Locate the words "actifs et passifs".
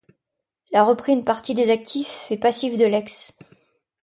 1.69-2.75